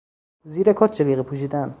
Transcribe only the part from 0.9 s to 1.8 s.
جلیقه پوشیدن